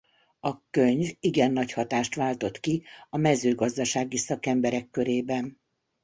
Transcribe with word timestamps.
A 0.39 0.69
könyv 0.69 1.11
igen 1.19 1.51
nagy 1.51 1.71
hatást 1.73 2.15
váltott 2.15 2.59
ki 2.59 2.83
a 3.09 3.17
mezőgazdasági 3.17 4.17
szakemberek 4.17 4.89
körében. 4.89 5.59